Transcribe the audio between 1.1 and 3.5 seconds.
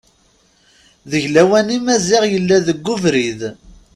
Deg lawan-nni Maziɣ yella deg ubrid.